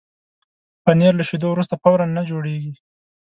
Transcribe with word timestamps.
پنېر 0.83 1.13
له 1.17 1.23
شیدو 1.29 1.47
وروسته 1.51 1.79
فوراً 1.81 2.05
نه 2.17 2.21
جوړېږي. 2.29 2.73